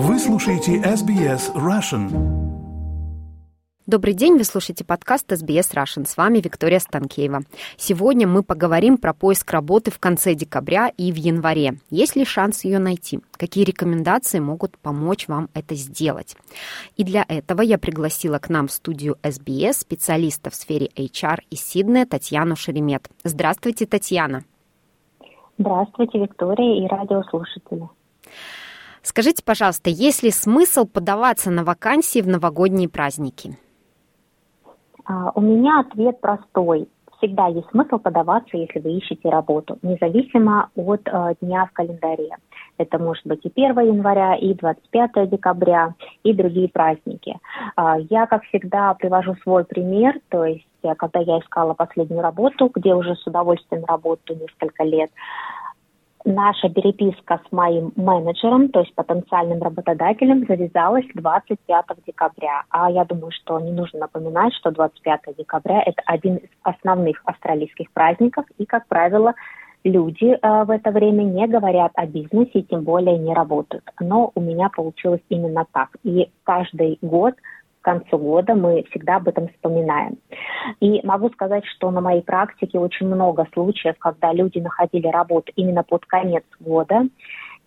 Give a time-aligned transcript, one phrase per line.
[0.00, 2.06] Вы слушаете SBS Russian.
[3.84, 6.06] Добрый день, вы слушаете подкаст SBS Russian.
[6.06, 7.40] С вами Виктория Станкеева.
[7.76, 11.78] Сегодня мы поговорим про поиск работы в конце декабря и в январе.
[11.90, 13.18] Есть ли шанс ее найти?
[13.32, 16.36] Какие рекомендации могут помочь вам это сделать?
[16.96, 21.60] И для этого я пригласила к нам в студию SBS специалиста в сфере HR из
[21.60, 23.10] Сиднея Татьяну Шеремет.
[23.24, 24.44] Здравствуйте, Татьяна.
[25.58, 27.88] Здравствуйте, Виктория и радиослушатели.
[29.02, 33.56] Скажите, пожалуйста, есть ли смысл подаваться на вакансии в новогодние праздники?
[35.04, 36.88] А, у меня ответ простой.
[37.18, 42.30] Всегда есть смысл подаваться, если вы ищете работу, независимо от э, дня в календаре.
[42.76, 47.36] Это может быть и 1 января, и 25 декабря, и другие праздники.
[47.76, 50.64] Э, я, как всегда, привожу свой пример, то есть
[50.96, 55.10] когда я искала последнюю работу, где уже с удовольствием работаю несколько лет,
[56.28, 62.62] наша переписка с моим менеджером, то есть потенциальным работодателем, завязалась 25 декабря.
[62.70, 67.90] А я думаю, что не нужно напоминать, что 25 декабря– это один из основных австралийских
[67.92, 69.34] праздников, и, как правило,
[69.84, 73.84] люди э, в это время не говорят о бизнесе, тем более не работают.
[73.98, 75.96] Но у меня получилось именно так.
[76.04, 77.34] И каждый год–
[77.80, 80.18] к концу года мы всегда об этом вспоминаем.
[80.80, 85.82] И могу сказать, что на моей практике очень много случаев, когда люди находили работу именно
[85.82, 87.06] под конец года,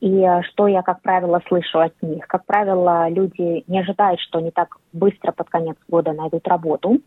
[0.00, 2.26] и э, что я, как правило, слышу от них?
[2.28, 7.00] Как правило, люди не ожидают, что они так быстро под конец года найдут работу.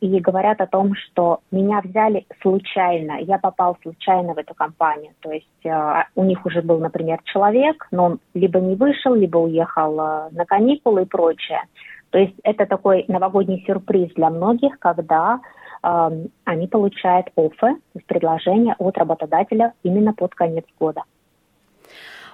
[0.00, 3.18] И говорят о том, что меня взяли случайно.
[3.20, 5.12] Я попал случайно в эту компанию.
[5.20, 9.38] То есть э, у них уже был, например, человек, но он либо не вышел, либо
[9.38, 11.62] уехал э, на каникулы и прочее.
[12.10, 15.40] То есть это такой новогодний сюрприз для многих, когда
[15.82, 16.10] э,
[16.44, 21.02] они получают оффе, то есть предложение от работодателя именно под конец года.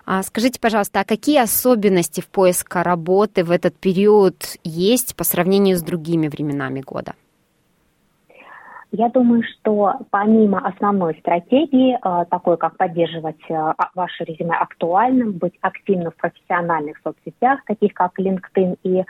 [0.04, 5.76] А скажите, пожалуйста, а какие особенности в поиске работы в этот период есть по сравнению
[5.76, 7.14] с другими временами года?
[8.94, 15.32] Я думаю, что помимо основной стратегии, э, такой как поддерживать э, а, ваше резюме актуальным,
[15.32, 19.02] быть активным в профессиональных соцсетях, таких как LinkedIn и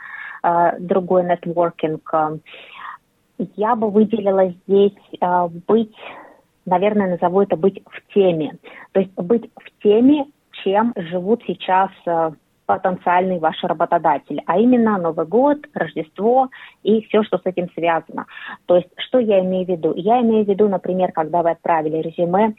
[0.79, 2.13] другой нетворкинг,
[3.55, 4.97] я бы выделила здесь
[5.67, 5.95] быть,
[6.65, 8.57] наверное, назову это быть в теме.
[8.91, 10.25] То есть быть в теме,
[10.63, 11.89] чем живут сейчас
[12.65, 16.49] потенциальный ваш работодатель, а именно Новый год, Рождество
[16.81, 18.25] и все, что с этим связано.
[18.65, 19.93] То есть, что я имею в виду?
[19.95, 22.55] Я имею в виду, например, когда вы отправили резюме,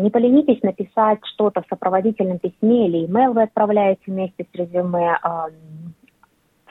[0.00, 5.46] не поленитесь написать что-то в сопроводительном письме или email вы отправляете вместе с резюме а,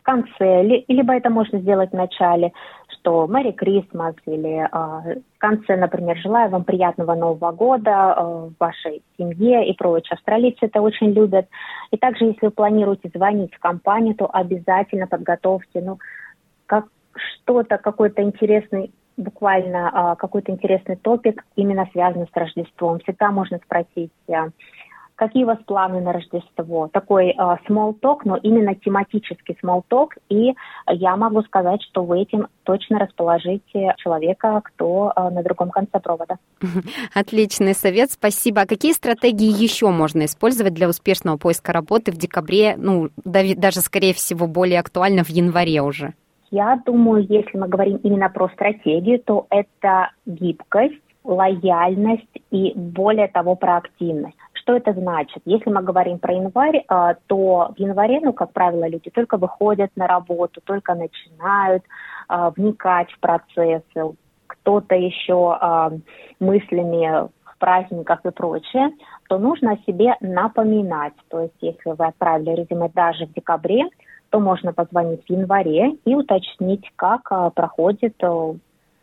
[0.09, 2.52] конце, либо это можно сделать в начале,
[2.94, 9.03] что Мэри Крисмас или э, в конце, например, желаю вам приятного Нового года э, вашей
[9.18, 10.16] семье и прочее.
[10.16, 11.48] Австралийцы это очень любят.
[11.92, 16.00] И также, если вы планируете звонить в компанию, то обязательно подготовьте, ну,
[16.66, 23.00] как что-то, какой-то интересный буквально э, какой-то интересный топик, именно связанный с Рождеством.
[23.00, 24.50] Всегда можно спросить, э,
[25.19, 26.88] какие у вас планы на Рождество.
[26.88, 27.35] Такой э,
[27.68, 30.12] small talk, но именно тематический small talk.
[30.30, 30.53] И
[30.88, 36.38] я могу сказать, что вы этим точно расположите человека, кто э, на другом конце провода.
[37.13, 38.62] Отличный совет, спасибо.
[38.62, 44.13] А какие стратегии еще можно использовать для успешного поиска работы в декабре, ну, даже, скорее
[44.13, 46.13] всего, более актуально в январе уже?
[46.50, 53.56] Я думаю, если мы говорим именно про стратегию, то это гибкость, лояльность и более того
[53.56, 54.38] проактивность.
[54.69, 55.41] Что это значит?
[55.46, 59.90] Если мы говорим про январь, а, то в январе, ну, как правило, люди только выходят
[59.96, 61.84] на работу, только начинают
[62.28, 64.16] а, вникать в процессы,
[64.46, 65.91] кто-то еще а,
[66.40, 68.91] мыслями праздниках и прочее,
[69.28, 71.13] то нужно о себе напоминать.
[71.30, 73.86] То есть, если вы отправили резюме даже в декабре,
[74.30, 78.13] то можно позвонить в январе и уточнить, как проходит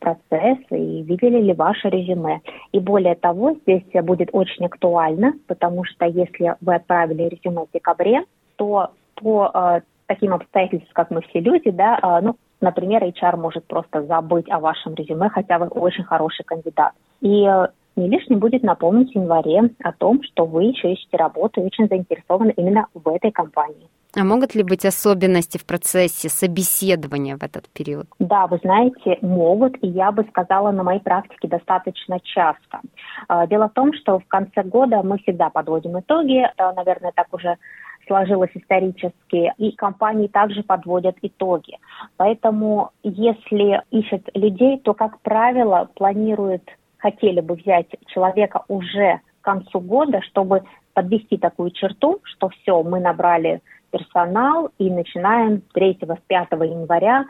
[0.06, 2.40] процесс и видели ли ваше резюме.
[2.72, 8.24] И более того, здесь будет очень актуально, потому что если вы отправили резюме в декабре,
[8.56, 13.64] то по э, таким обстоятельствам, как мы все люди, да, э, ну, например, HR может
[13.66, 16.92] просто забыть о вашем резюме, хотя вы очень хороший кандидат.
[17.20, 17.66] И э,
[17.96, 21.88] не лишним будет напомнить в январе о том, что вы еще ищете работу и очень
[21.88, 23.88] заинтересованы именно в этой компании.
[24.18, 28.06] А могут ли быть особенности в процессе собеседования в этот период?
[28.18, 32.80] Да, вы знаете, могут, и я бы сказала, на моей практике достаточно часто.
[33.28, 37.58] А, дело в том, что в конце года мы всегда подводим итоги, наверное, так уже
[38.06, 41.76] сложилось исторически, и компании также подводят итоги.
[42.16, 46.62] Поэтому, если ищут людей, то, как правило, планируют,
[46.98, 50.62] хотели бы взять человека уже к концу года, чтобы
[50.94, 53.60] подвести такую черту, что все, мы набрали
[53.90, 56.18] персонал и начинаем 3-5
[56.66, 57.24] января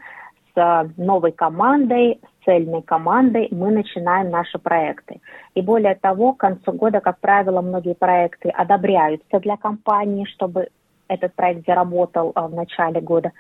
[0.55, 5.21] с новой командой, с цельной командой мы начинаем наши проекты.
[5.55, 10.69] И более того, к концу года, как правило, многие проекты одобряются для компании, чтобы
[11.09, 13.33] этот проект заработал а, в начале года.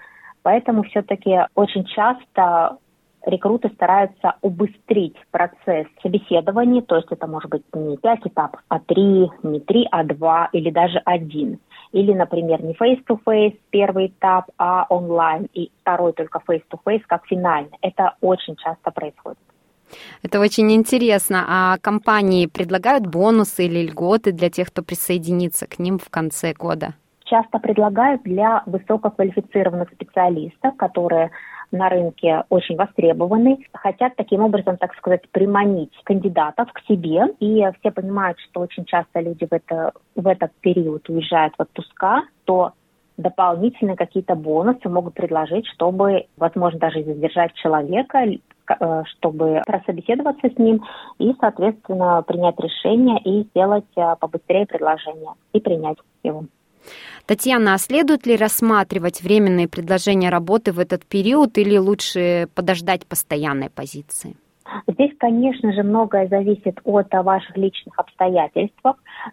[0.43, 2.79] Поэтому все-таки очень часто
[3.25, 9.29] рекруты стараются убыстрить процесс собеседования, то есть это может быть не пять этапов, а три,
[9.43, 11.59] не три, а два или даже один.
[11.93, 17.79] Или, например, не face-to-face первый этап, а онлайн, и второй только face-to-face как финальный.
[17.81, 19.39] Это очень часто происходит.
[20.23, 21.45] Это очень интересно.
[21.49, 26.95] А компании предлагают бонусы или льготы для тех, кто присоединится к ним в конце года?
[27.25, 31.31] Часто предлагают для высококвалифицированных специалистов, которые
[31.73, 37.27] на рынке очень востребованы, хотят таким образом, так сказать, приманить кандидатов к себе.
[37.41, 42.23] И все понимают, что очень часто люди в, это, в этот период уезжают в отпуска,
[42.45, 42.73] то
[43.17, 50.85] дополнительные какие-то бонусы могут предложить, чтобы, возможно, даже задержать человека, э, чтобы прособеседоваться с ним
[51.19, 56.45] и, соответственно, принять решение и сделать э, побыстрее предложение и принять его.
[57.27, 63.71] Татьяна, а следует ли рассматривать временные предложения работы в этот период или лучше подождать постоянной
[63.71, 64.37] позиции?
[64.89, 68.81] Здесь, конечно же, многое зависит от ваших личных обстоятельств,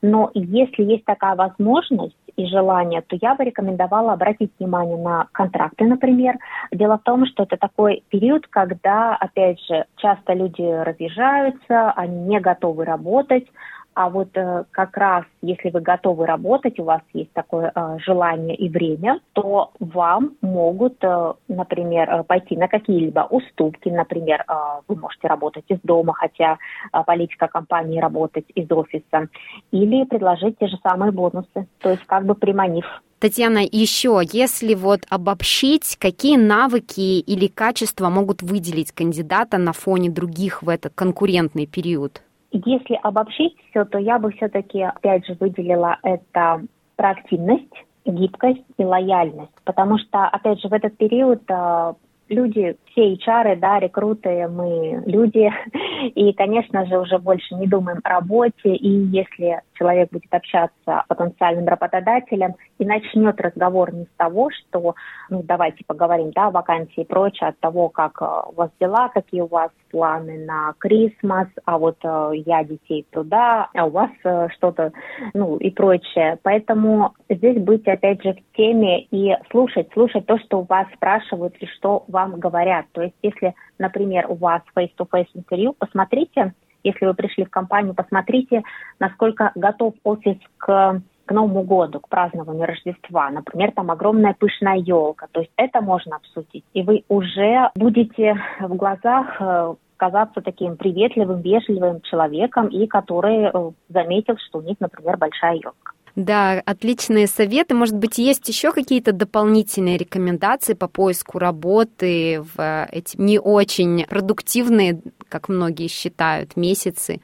[0.01, 5.85] но если есть такая возможность и желание, то я бы рекомендовала обратить внимание на контракты,
[5.85, 6.37] например.
[6.71, 12.39] Дело в том, что это такой период, когда, опять же, часто люди разъезжаются, они не
[12.39, 13.45] готовы работать,
[13.95, 18.55] а вот э, как раз, если вы готовы работать, у вас есть такое э, желание
[18.55, 23.89] и время, то вам могут, э, например, э, пойти на какие-либо уступки.
[23.89, 24.53] Например, э,
[24.87, 26.57] вы можете работать из дома, хотя
[26.91, 29.27] э, политика компании работать из офиса.
[29.71, 32.85] Или предложить те же самые бонусы, то есть как бы приманив
[33.23, 40.61] Татьяна, еще, если вот обобщить, какие навыки или качества могут выделить кандидата на фоне других
[40.61, 42.21] в этот конкурентный период?
[42.53, 46.61] Если обобщить все, то я бы все-таки, опять же, выделила это
[46.95, 47.73] проактивность,
[48.05, 49.51] гибкость и лояльность.
[49.63, 51.95] Потому что, опять же, в этот период а,
[52.29, 55.51] люди, все HR, да, рекруты, мы люди,
[56.15, 61.05] и, конечно же, уже больше не думаем о работе, и если человек будет общаться с
[61.07, 64.95] потенциальным работодателем и начнет разговор не с того, что,
[65.29, 69.09] ну, давайте поговорим, да, о вакансии и прочее, от того, как э, у вас дела,
[69.09, 74.11] какие у вас планы на Крисмас, а вот э, я детей туда, а у вас
[74.23, 74.91] э, что-то,
[75.33, 76.39] ну, и прочее.
[76.43, 81.55] Поэтому здесь быть, опять же, в теме и слушать, слушать то, что у вас спрашивают
[81.59, 82.82] и что вам говорят.
[82.91, 86.53] То есть, если, например, у вас face-to-face интервью, посмотрите,
[86.83, 88.63] если вы пришли в компанию, посмотрите,
[88.99, 93.29] насколько готов офис к к Новому году, к празднованию Рождества.
[93.29, 95.27] Например, там огромная пышная елка.
[95.31, 96.65] То есть это можно обсудить.
[96.73, 103.71] И вы уже будете в глазах э, казаться таким приветливым, вежливым человеком, и который э,
[103.89, 105.82] заметил, что у них, например, большая елка.
[106.15, 107.73] Да, отличные советы.
[107.73, 115.01] Может быть, есть еще какие-то дополнительные рекомендации по поиску работы в эти не очень продуктивные,
[115.27, 117.19] как многие считают, месяцы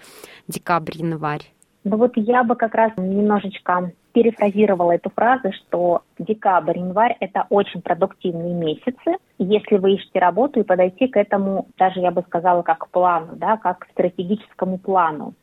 [0.48, 1.44] декабрь-январь?
[1.84, 7.82] Ну вот я бы как раз немножечко перефразировала эту фразу, что декабрь, январь– это очень
[7.82, 9.18] продуктивные месяцы.
[9.38, 13.36] Если вы ищете работу и подойти к этому, даже я бы сказала, как к плану,
[13.36, 15.36] да, как к стратегическому плану.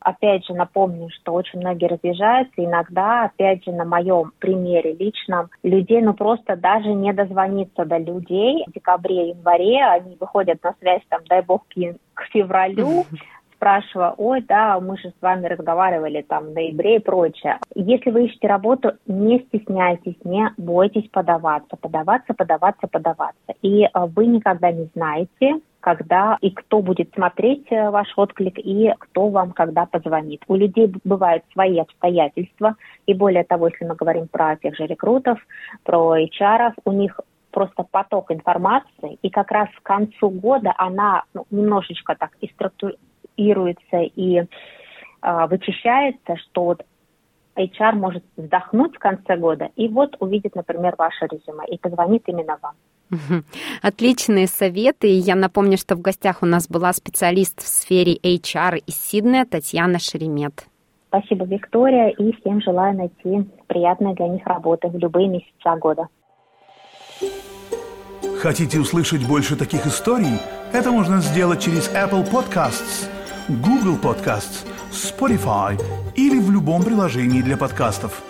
[0.00, 2.64] Опять же, напомню, что очень многие разъезжаются.
[2.64, 8.64] Иногда, опять же, на моем примере личном, людей, ну, просто даже не дозвониться до людей.
[8.66, 11.64] В декабре, январе они выходят на связь, там, дай бог,
[12.14, 13.04] к февралю,
[13.56, 17.58] спрашивая, ой, да, мы же с вами разговаривали там в ноябре и прочее.
[17.74, 23.54] Если вы ищете работу, не стесняйтесь, не бойтесь подаваться, подаваться, подаваться, подаваться.
[23.62, 28.92] И э, вы никогда не знаете, когда и кто будет смотреть э, ваш отклик, и
[28.98, 30.42] кто вам когда позвонит.
[30.48, 32.74] У людей бывают свои обстоятельства,
[33.06, 35.38] и более того, если мы говорим про тех же рекрутов,
[35.84, 37.20] про HR, у них
[37.52, 43.98] просто поток информации, и как раз к концу года она ну, немножечко так и структурируется
[44.16, 46.84] и э, вычищается, что вот
[47.54, 52.58] HR может вздохнуть в конце года и вот увидит, например, ваше резюме и позвонит именно
[52.60, 52.74] вам.
[53.82, 55.06] Отличные советы.
[55.08, 59.98] Я напомню, что в гостях у нас была специалист в сфере HR из Сиднея Татьяна
[59.98, 60.66] Шеремет.
[61.08, 66.08] Спасибо, Виктория, и всем желаю найти приятные для них работы в любые месяца года.
[68.40, 70.38] Хотите услышать больше таких историй?
[70.72, 73.08] Это можно сделать через Apple Podcasts,
[73.48, 75.80] Google Podcasts, Spotify
[76.16, 78.22] или в любом приложении для подкастов.